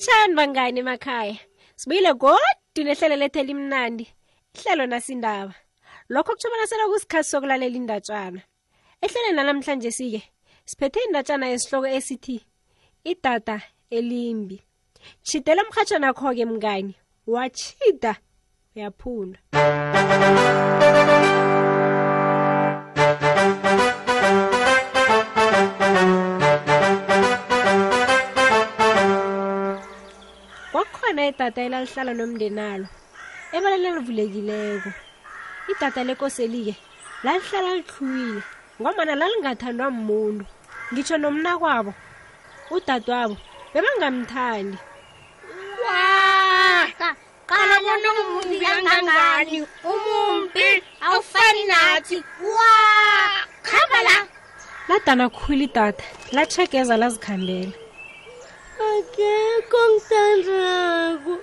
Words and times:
sanibutshani 0.00 0.34
bangani 0.34 0.80
emakhaya 0.80 1.36
sibuyile 1.76 2.12
godi 2.14 2.80
nehlelo 2.84 3.16
lethu 3.16 3.38
elimnandi 3.38 4.06
ihlelo 4.54 4.86
nasindaba 4.86 5.54
lokho 6.08 6.32
kutho 6.32 6.48
bona 6.50 6.66
selokusikhathi 6.66 7.28
sokulalela 7.28 7.76
indatshana 7.78 8.40
ehlelweni 9.04 9.36
lanamhlanje 9.36 9.90
sike 9.92 10.22
siphethe 10.64 11.00
indatshana 11.06 11.46
yesihloko 11.52 11.88
esithi 11.96 12.36
idata 13.04 13.60
elimbi 13.96 14.56
tshidela 15.24 15.60
umrhatshwanakho-ke 15.64 16.44
mngani 16.48 16.94
watshida 17.32 18.12
uyaphunda 18.76 19.38
idata 31.30 31.60
elalihlala 31.66 32.12
nomndenalo 32.20 32.86
ebaleni 33.54 33.88
elivulekileko 33.94 34.90
idata 35.70 36.00
lekoseli-ke 36.08 36.74
lalihlala 37.26 37.70
lihluyile 37.78 38.42
ngomana 38.82 39.14
lalingathandwa 39.20 39.86
mmuntu 39.96 40.44
ngitsho 40.92 41.16
nomna 41.22 41.52
kwabo 41.60 41.92
udadwabo 42.76 43.34
bebangamthandi 43.72 44.78
kala 47.50 47.74
bona 47.84 48.08
umumbi 48.22 48.56
kangangani 48.66 49.56
umumbi 49.92 50.68
awufani 51.06 51.62
nathi 51.72 52.16
wa 52.56 52.70
khamba 53.66 53.98
la 54.08 54.16
ladana 54.88 55.24
khulu 55.36 55.64
idata 55.68 56.04
lachegeza 56.36 56.94
lazikhambela 57.00 57.70
akekho 59.20 59.80
ngithandako 59.90 61.34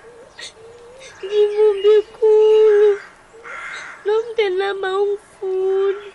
ngimumbi 1.23 1.94
khulu 2.16 2.92
nomndeni 4.06 4.58
namba 4.59 4.89
ungifuni 5.00 6.08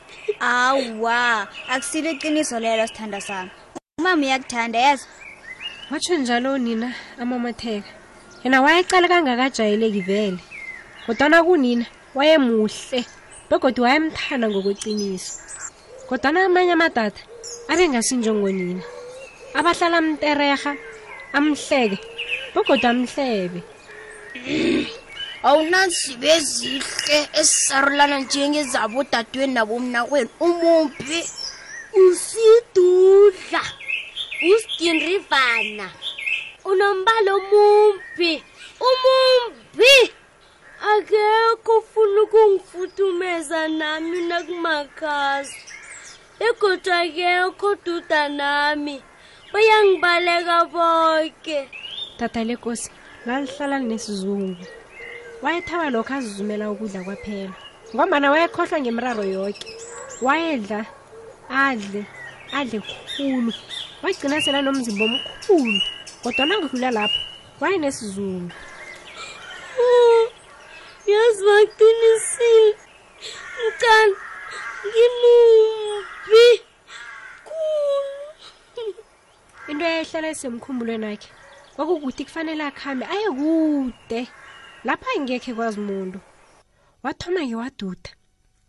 awa 0.54 1.20
akusile 1.72 2.08
iqiniso 2.14 2.56
lelo 2.64 2.84
sithanda 2.90 3.20
sami 3.28 3.50
umama 4.00 4.26
uyakuthanda 4.26 4.78
yazo 4.86 5.06
watsho 5.90 6.14
njalo 6.18 6.50
nina 6.64 6.88
amamatheka 7.22 7.90
yena 8.42 8.58
wayecala 8.64 9.06
kangakajayeleki 9.12 10.00
vele 10.08 10.40
kodwana 11.06 11.44
kunina 11.46 11.84
wayemuhle 12.16 13.00
begodwa 13.50 13.82
wayemthanda 13.86 14.46
ngokweqiniso 14.50 15.30
kodwana 16.08 16.38
amanye 16.46 16.72
amadada 16.74 17.20
abe 17.70 17.84
ngasinjengonina 17.88 18.82
abahlala 19.58 19.98
mtereha 20.00 20.72
amhleke 21.36 21.98
ugoda 22.58 22.90
mhlebe 23.00 23.60
awunazi 25.48 26.10
bezihle 26.22 27.18
esisarulana 27.40 28.16
njengezabo 28.24 28.98
dadweni 29.12 29.54
nabomna 29.58 30.00
kwenu 30.08 30.30
umumpi 30.46 31.20
usidudla 32.02 33.62
usidindrivana 34.52 35.86
unombala 36.70 37.30
omumpi 37.38 38.32
umumpi 38.88 39.94
akekho 40.92 41.72
ufuna 41.80 42.18
ukungifudumeza 42.24 43.60
nami 43.80 44.18
nakumakhazi 44.30 45.58
egodwa 46.46 46.94
akekho 47.04 47.68
duda 47.84 48.20
nami 48.38 48.96
uyangibaleka 49.54 50.64
boke 50.72 51.68
tata 52.16 52.40
lekosi 52.44 52.88
lalihlala 53.28 53.76
linesizungu 53.78 54.64
wayethaba 55.44 55.90
lokho 55.92 56.12
azizumela 56.16 56.64
ukudla 56.72 57.00
kwaphela 57.04 57.52
ngomana 57.94 58.30
wayekhohlwa 58.32 58.78
ngemiraro 58.82 59.24
yoke 59.34 59.60
wayedla 60.24 60.80
adle 61.64 62.02
adle 62.58 62.78
khulu 63.16 63.52
wayigcina 64.02 64.42
sela 64.44 64.60
nomzimba 64.64 65.04
omkhulu 65.06 65.78
kodwa 66.22 66.44
nangidlula 66.48 66.88
lapho 66.96 67.20
wayenesizungu 67.60 68.50
mm, 69.78 70.24
yazi 71.12 71.40
baqinisile 71.46 72.70
mcala 73.66 74.14
ngimumbi 74.88 76.42
into 79.72 79.84
eyayihlala 79.84 80.28
esemkhumbulweni 80.34 81.06
wakhe 81.06 81.20
kwakukuthi 81.76 82.22
kufanele 82.24 82.64
akuhambe 82.68 83.04
aye 83.14 83.28
kude 83.38 84.20
lapho 84.84 85.06
ayingekhe 85.10 85.52
kwazi 85.54 85.80
muntu 85.88 86.18
wathoma-ke 87.04 87.54
waduda 87.60 88.10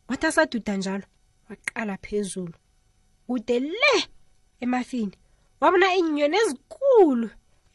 wathi 0.09 0.25
asaduda 0.27 0.75
njalo 0.77 1.05
waqala 1.49 1.95
phezulu 2.03 2.53
kude 3.27 3.59
le 3.59 3.93
emafini 4.63 5.13
wabona 5.61 5.87
iinyoni 5.95 6.37
ezikulu 6.43 7.27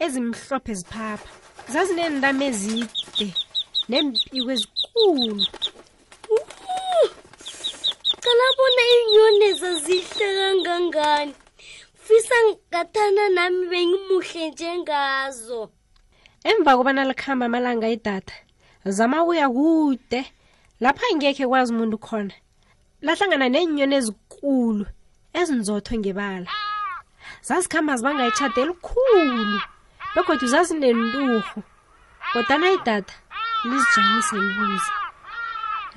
ezimhlophe 0.04 0.72
ziphapha 0.80 1.28
zazineendama 1.72 2.42
ezide 2.50 3.28
nempiko 3.90 4.50
ezikulu 4.54 5.34
isangathana 12.28 13.24
nami 13.36 13.64
bengimuhle 13.72 14.44
njengazo 14.50 15.70
emva 16.50 16.76
kobana 16.76 17.04
likuhamba 17.08 17.46
amalanga 17.46 17.88
idatha 17.96 18.36
zama 18.84 19.24
kuya 19.26 19.48
kude 19.56 20.20
lapha 20.84 21.06
ngekhe 21.16 21.46
kwazi 21.48 21.70
umuntu 21.74 21.96
khona 22.06 22.34
lahlangana 23.04 23.46
nenyoni 23.54 23.94
ezikulu 24.00 24.84
ezinzotho 25.38 25.94
ngebala 26.00 26.50
zazikhamba 27.46 27.92
zibanga 27.98 28.24
itshada 28.30 28.60
elikhulu 28.64 29.58
begodwa 30.14 30.46
zazinenturhu 30.52 31.58
kodana 32.32 32.68
idatha 32.76 33.14
lizijanise 33.68 34.34
libuze 34.44 34.88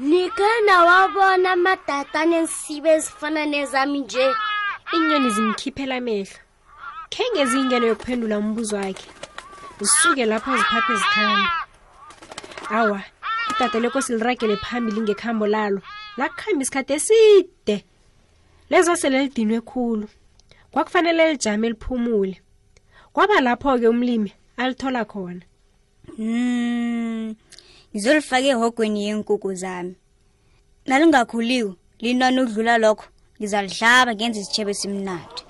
nikhana 0.09 0.75
wabona 0.87 1.47
amadatha 1.57 2.19
nensibe 2.31 2.89
ezifana 2.97 3.41
nezami 3.53 3.99
nje 4.03 4.27
iinyoni 4.95 5.29
zimkhiphela 5.29 5.95
amehlo 5.95 6.35
khenge 7.13 7.43
ziyingelo 7.49 7.85
yokuphendula 7.87 8.37
umbuzo 8.43 8.75
wakhe 8.75 9.07
zisuke 9.79 10.25
lapho 10.25 10.51
ziphaphe 10.57 10.93
zikhambe 11.01 11.49
awa 12.79 13.01
idada 13.51 13.79
lekho 13.79 13.99
siliragele 14.01 14.55
phambili 14.63 14.99
ngekhambo 15.01 15.45
lalo 15.53 15.79
lakuhambe 16.17 16.63
isikhathi 16.63 16.93
eside 16.97 17.75
lezo 18.69 18.93
sele 18.95 19.17
lidinwe 19.21 19.59
khulu 19.61 20.05
kwakufanele 20.71 21.23
lijame 21.31 21.67
liphumule 21.69 22.37
kwaba 23.13 23.35
lapho-ke 23.45 23.87
umlimi 23.87 24.31
alithola 24.59 25.03
khona 25.05 25.43
hmm, 26.15 27.35
ngizolifaka 27.91 28.41
mm. 28.43 28.49
ehogweni 28.49 28.99
yeenkukhu 29.05 29.49
zami 29.61 29.95
nalingakhuliwe 30.87 31.73
linani 32.01 32.39
ukudlula 32.41 32.77
lokho 32.77 33.05
ngizalidlaba 33.41 34.11
ngenza 34.15 34.39
isitshebe 34.39 34.73
simnandi 34.79 35.41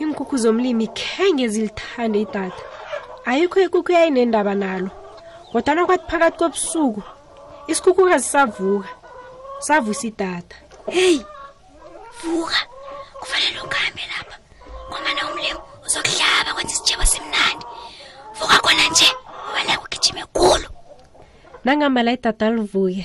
iinkukhu 0.00 0.34
zomlimi 0.42 0.86
khenge 1.00 1.44
zilithande 1.52 2.18
idatha 2.24 2.62
ayikho 3.30 3.58
ikukhu 3.66 3.90
yayinendaba 3.96 4.52
nalo 4.62 4.90
kodwana 5.52 5.82
kwathi 5.88 6.06
phakathi 6.10 6.38
kobusuku 6.40 7.02
isikhukhukazi 7.70 8.26
savuka 8.32 8.88
savusa 9.66 10.04
idatha 10.10 10.56
heyi 10.96 11.20
vuka 12.18 12.60
kufanele 13.20 13.58
ukhambe 13.66 14.02
lapha 14.12 14.36
ngomana 14.90 15.20
umlimi 15.30 15.60
uzokuhlaba 15.86 16.50
kwenza 16.54 16.72
isitshebo 16.74 17.04
simnandi 17.12 17.64
vuka 18.38 18.56
khona 18.64 18.84
nje 18.92 19.08
ubane 19.48 19.72
kugijime 19.80 20.22
khulu 20.36 20.68
nangamala 21.64 22.10
idatha 22.16 22.46
livuke 22.56 23.02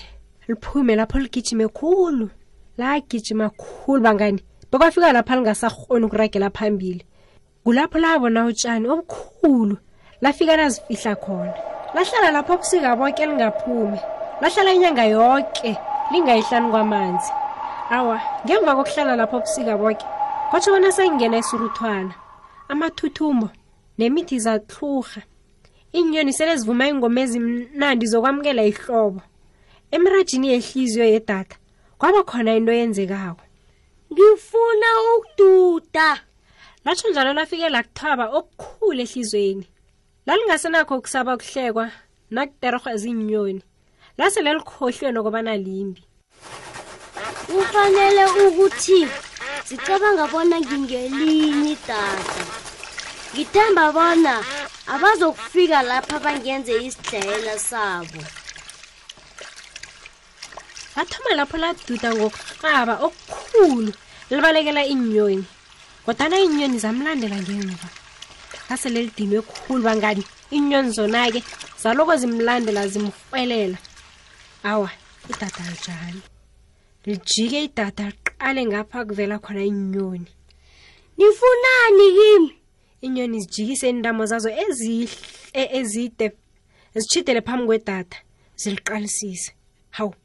liphume 0.48 0.92
lapho 1.00 1.16
ligijime 1.24 1.66
khulu 1.78 2.28
lagijima 2.78 3.50
khulu 3.60 4.02
bangani 4.04 4.42
bekwafika 4.72 5.12
lapho 5.16 5.32
alingasakhoni 5.34 6.06
ukuragela 6.06 6.50
phambili 6.52 7.04
kulapho 7.64 8.00
labona 8.00 8.46
utshani 8.46 8.88
obukhulu 8.92 9.78
lafika 10.22 10.58
lazifihla 10.60 11.16
khona 11.16 11.54
lahlala 11.96 12.30
lapho 12.36 12.54
busika 12.60 12.92
boke 13.00 13.24
lingaphumi 13.26 14.00
lahlala 14.42 14.72
inyanga 14.74 15.04
yonke 15.16 15.78
lingayihlani 16.12 16.68
kwamanzi 16.72 17.32
awa 17.96 18.20
ngemva 18.46 18.72
kokuhlala 18.76 19.16
lapho 19.16 19.38
busika 19.40 19.78
boke 19.78 20.06
kwatsho 20.50 20.70
bona 20.72 20.92
sengingena 20.92 21.38
isuruthwana 21.38 22.14
amathuthumbo 22.68 23.48
nemithi 23.98 24.40
zatluha 24.40 25.22
iinyoni 25.96 26.34
sele 26.34 26.54
zivuma 26.60 26.88
ingoma 26.92 27.20
ezimnandi 27.24 28.06
zokwamukela 28.12 28.64
ihlobo 28.72 29.22
emrajini 29.96 30.48
yehliziyo 30.54 31.06
yedatha 31.14 31.56
kwaba 32.00 32.22
khona 32.24 32.52
into 32.58 32.72
yenzekako 32.80 33.44
ngifuna 34.14 34.90
ukududa 35.18 36.10
latsho 36.86 37.08
njalo 37.10 37.32
lafike 37.40 37.68
lakuthaba 37.76 38.26
okukhulu 38.38 39.00
ehlizweni 39.06 39.66
lalingasenakho 40.28 40.94
ukusaba 40.98 41.32
ukuhlekwa 41.36 41.86
nakuterhwa 42.36 42.92
ziinyoni 43.02 43.62
lase 44.18 44.40
lalikhohlwe 44.46 45.08
nokubana 45.16 45.54
limbi 45.66 46.02
kufanele 47.48 48.24
ukuthi 48.48 49.00
zicabanga 49.68 50.26
bona 50.32 50.56
ngingelinye 50.62 51.70
idada 51.76 52.02
ngithemba 53.32 53.86
bona 53.96 54.34
abazokufika 54.94 55.78
lapha 55.90 56.18
bangenze 56.24 56.74
isidlayela 56.88 57.56
sabo 57.70 58.20
lathoma 60.98 61.32
lapho 61.40 61.58
laduda 61.64 62.10
ngokuqaba 62.18 62.94
okukhulu 63.06 63.92
libalekela 64.30 64.82
iinyoni 64.92 65.46
kodana 66.06 66.36
iinyoni 66.44 66.78
zamlandela 66.84 67.38
ngemva 67.44 67.88
ngasele 68.68 69.00
lidinwe 69.06 69.40
khulu 69.50 69.82
bangani 69.88 70.24
iinyoni 70.56 70.90
zona-ke 70.98 71.40
zaloko 71.84 72.14
zimlandela 72.22 72.82
zimfwelela 72.94 73.78
awa 74.72 74.90
idada 75.32 75.62
alijani 75.68 76.22
lijike 77.06 77.58
idada 77.68 78.06
liqale 78.16 78.62
ngapha 78.70 78.98
kuvela 79.08 79.36
khona 79.44 79.62
iinyoni 79.70 80.30
nifunani 81.18 82.06
kimi 82.18 82.50
iinyoni 83.06 83.38
zijikise 83.44 83.86
iindamo 83.90 84.24
zazo 84.32 84.50
ezihle 84.64 85.18
e-, 85.62 85.70
ezide 85.80 86.28
zitshidele 87.00 87.42
phambi 87.48 87.66
kwedada 87.70 88.18
ziliqalisise 88.62 89.52
hawu 89.98 90.16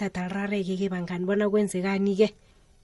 tata 0.00 0.28
rarekeke 0.32 0.88
bangani 0.92 1.26
bona 1.28 1.44
kwenzekani-ke 1.52 2.28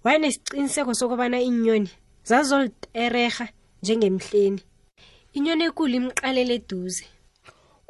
wayenesiqiniseko 0.05 0.93
sokubana 0.99 1.39
iinyoni 1.43 1.91
zazoliterega 2.29 3.47
njengemhleni 3.83 4.61
inyoni 5.37 5.63
ekulu 5.69 5.95
imqalele 6.01 6.55
eduze 6.61 7.05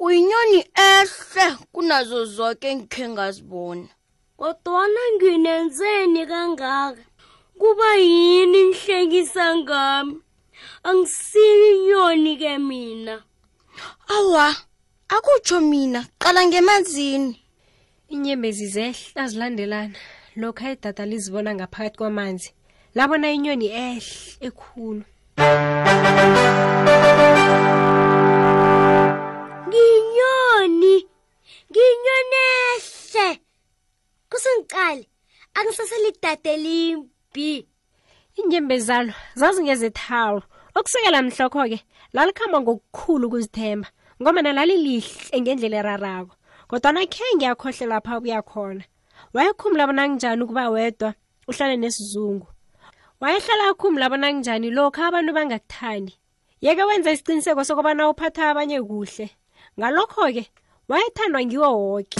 uyinyoni 0.04 0.58
ehle 0.92 1.46
kunazo 1.72 2.20
zoke 2.36 2.66
engikhe 2.72 3.04
ngazibona 3.14 3.88
kodwana 4.38 5.02
nginenzeni 5.14 6.22
kangaka 6.30 7.02
kuba 7.60 7.88
yini 8.08 8.60
inihlekisa 8.64 9.44
ngami 9.58 10.16
angisiyi 10.88 11.66
inyoni 11.74 12.32
ke 12.40 12.52
mina 12.68 13.14
awa 14.16 14.46
akutsho 15.14 15.58
mina 15.70 16.00
qala 16.22 16.40
ngemanzini 16.48 17.30
inyembezi 18.08 18.66
zehla 18.66 19.26
zilandelana 19.28 19.94
lokhu 20.40 20.64
ayedada 20.66 21.06
lizibona 21.06 21.54
ngaphakathi 21.54 21.98
kwamanzi 21.98 22.48
labona 22.96 23.26
inyoni 23.36 23.68
ehle 23.68 24.36
ekhulu 24.46 25.02
nginyoni 29.68 30.96
nginyoni 31.70 32.36
ehle 32.62 33.28
kusengiqali 34.30 35.04
angisaselidade 35.56 36.52
limbi 36.64 37.50
inyembezalo 38.40 39.12
zazingezethawu 39.40 40.38
okusukela 40.78 41.18
mhlokho-ke 41.26 41.78
lalikhamba 42.14 42.58
ngokukhulu 42.60 43.24
ukuzithemba 43.28 43.88
ngoma 44.20 44.40
nalalilihle 44.42 45.36
ngendlela 45.40 45.76
erarako 45.82 46.34
kodwana 46.68 47.00
khe 47.12 47.22
ngiyakhohle 47.36 47.86
lapha 47.86 48.18
ubuya 48.18 48.42
khona 48.42 48.84
wayekhumula 49.34 49.86
bonanginjani 49.88 50.42
ukuba 50.44 50.70
wedwa 50.74 51.14
uhlale 51.48 51.76
nesizungu 51.78 52.46
wayehlala 53.20 53.64
akhumula 53.70 54.10
bonanginjani 54.10 54.70
lokho 54.76 55.00
abantu 55.04 55.30
bangakuthandi 55.32 56.12
yeke 56.64 56.82
wenza 56.88 57.12
isiqiniseko 57.14 57.62
sokubana 57.64 58.10
uphatha 58.10 58.42
abanye 58.50 58.78
kuhle 58.88 59.26
ngalokho-ke 59.78 60.44
wayethandwa 60.90 61.40
ngiwo 61.46 61.68
woke 61.78 62.18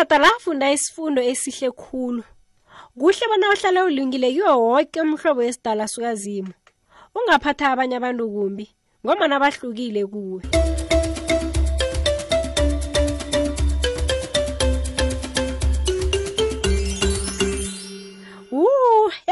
indoda 0.00 0.18
lafunda 0.18 0.72
isifundo 0.72 1.20
esihle 1.22 1.70
khulu 1.70 2.24
kuhle 2.98 3.26
bona 3.28 3.50
uhlale 3.52 3.82
ulungile 3.82 4.32
kiwo 4.32 4.56
woke 4.60 5.00
umhlobo 5.00 5.40
wesidala 5.44 5.84
sukazimo 5.88 6.52
ungaphatha 7.14 7.68
abanye 7.76 7.96
abantu 8.00 8.24
kumbi 8.32 8.64
ngomana 9.04 9.36
bahlukile 9.36 10.02
kuwe 10.08 10.40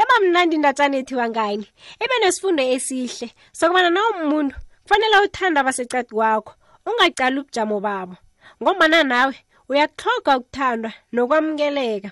ebamnandi 0.01 0.53
indatsanethi 0.55 1.15
wangani 1.17 1.65
ibe 2.01 2.15
nesifundo 2.21 2.61
esihle 2.63 3.33
sokubana 3.57 3.89
nawumuntu 3.89 4.53
kufanele 4.85 5.17
uthanda 5.25 5.61
abasecadi 5.65 6.13
kwakho 6.13 6.53
ungacali 6.85 7.37
ubujamo 7.41 7.77
babo 7.81 8.15
ngomana 8.61 9.03
nawe 9.03 9.33
uyakuthloga 9.69 10.31
ukuthandwa 10.41 10.91
nokwamukeleka 11.13 12.09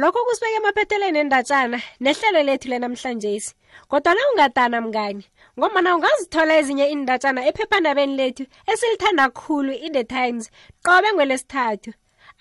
lokho 0.00 0.18
kusibeka 0.26 0.56
emaphetheleni 0.60 1.18
endatshana 1.22 1.78
nehlelo 2.02 2.40
lethu 2.48 2.66
lenamhlanje 2.68 3.30
si 3.44 3.52
kodwa 3.90 4.12
la 4.14 4.22
ungatana 4.32 4.78
mngani 4.84 5.24
ngombana 5.58 5.88
ungazithola 5.96 6.52
ezinye 6.60 6.86
indatshana 6.94 7.40
ephephandabeni 7.48 8.14
lethu 8.20 8.44
esilithanda 8.72 9.24
kkhulu 9.30 9.72
i-the 9.86 10.04
times 10.16 10.44
qobe 10.86 11.08
ngwelesithathu 11.14 11.90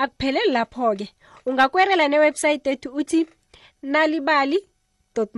akupheleli 0.02 0.52
lapho-ke 0.58 1.06
ungakwerela 1.48 2.06
newebhsayithi 2.12 2.70
ethu 2.74 2.90
uthi 3.00 3.20
nalibali 3.92 4.58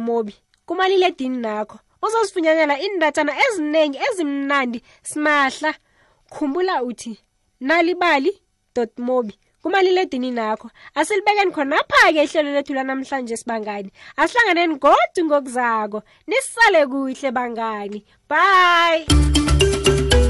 mobi 0.06 0.34
kumaliledini 0.66 1.38
nakho 1.46 1.76
uzozifunyanela 2.06 2.76
indatshana 2.88 3.34
ezinengi 3.46 3.98
ezimnandi 4.08 4.80
simahla 5.10 5.72
khumbula 6.34 6.76
uthi 6.90 7.12
nalibali 7.68 8.32
mobi 9.00 9.34
kumaliledinini 9.64 10.40
akho 10.40 10.69
asilibekeni 10.96 11.52
khonapha-ke 11.52 12.24
ihlelo 12.24 12.52
lethu 12.54 12.74
lanamhlanje 12.78 13.38
sibangani 13.38 13.90
asihlanganeni 14.22 14.78
godwa 14.80 15.24
ngokuzako 15.26 16.00
nisisale 16.28 16.81
kuhle 16.92 17.30
bangani 17.38 18.00
bye 18.30 20.27